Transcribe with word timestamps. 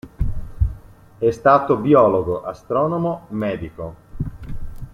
È 1.19 1.29
stato 1.29 1.75
biologo, 1.75 2.41
astronomo, 2.43 3.27
medico. 3.29 3.95